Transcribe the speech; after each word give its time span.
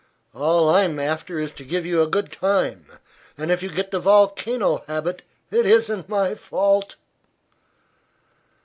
All 0.33 0.67
I'm 0.67 0.99
after 0.99 1.37
is 1.37 1.51
to 1.51 1.63
give 1.63 1.85
you 1.85 2.01
a 2.01 2.07
good 2.07 2.31
time, 2.31 2.87
and 3.37 3.51
if 3.51 3.61
you 3.61 3.69
get 3.69 3.91
the 3.91 3.99
volcano 3.99 4.77
habit 4.87 5.21
it 5.51 5.67
isn't 5.67 6.09
my 6.09 6.33
fault." 6.33 6.95